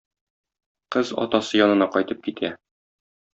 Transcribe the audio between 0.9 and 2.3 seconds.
Кыз атасы янына кайтып